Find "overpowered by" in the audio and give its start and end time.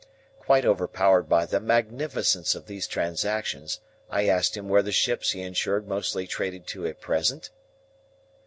0.65-1.45